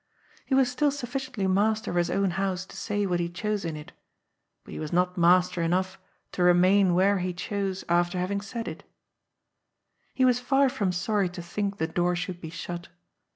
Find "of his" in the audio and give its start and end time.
1.91-2.09